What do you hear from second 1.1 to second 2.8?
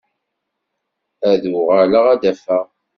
Ad uɣaleɣ ad d-afeɣ.